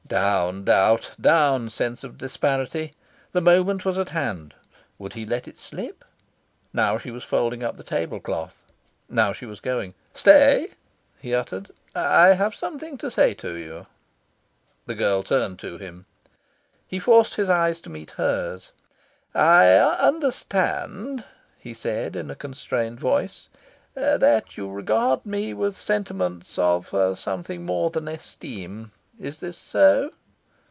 [0.07, 1.11] Down, doubt!
[1.21, 2.93] Down, sense of disparity!
[3.31, 4.53] The moment was at hand.
[4.99, 6.03] Would he let it slip?
[6.73, 8.61] Now she was folding up the table cloth,
[9.07, 9.93] now she was going.
[10.13, 10.67] "Stay!"
[11.21, 11.71] he uttered.
[11.95, 13.87] "I have something to say to you."
[14.85, 16.05] The girl turned to him.
[16.85, 18.73] He forced his eyes to meet hers.
[19.33, 21.23] "I understand,"
[21.57, 23.47] he said in a constrained voice,
[23.93, 28.91] "that you regard me with sentiments of something more than esteem.
[29.19, 30.09] Is this so?"